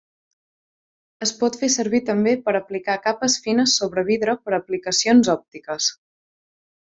[1.25, 5.91] Es pot fer servir també per aplicar capes fines sobre vidre per a aplicacions òptiques.